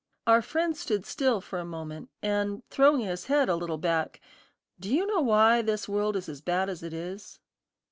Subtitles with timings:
[0.25, 4.19] Our friend stood still for a moment, and throwing his head a little back,
[4.79, 7.37] "Do you know why this world is as bad as it is?"